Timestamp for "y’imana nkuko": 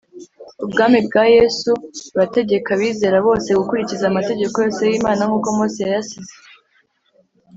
4.91-5.47